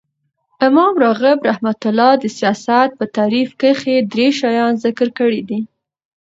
امام 0.67 0.93
راغب 1.03 1.37
رحمة 1.49 1.79
الله 1.89 2.11
د 2.17 2.25
سیاست 2.37 2.89
په 2.99 3.05
تعریف 3.17 3.49
کښي 3.61 3.95
درې 4.13 4.27
شیان 4.39 4.73
ذکر 4.85 5.07
کړي 5.19 5.41
دي. 5.49 5.59